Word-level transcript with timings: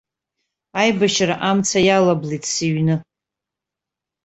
Аибашьра 0.79 1.35
амца 1.49 1.79
иалаблит 1.87 2.43
сыҩны. 2.53 2.95